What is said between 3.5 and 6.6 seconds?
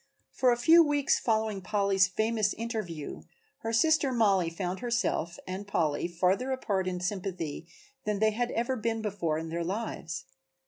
her sister Mollie found herself and Polly farther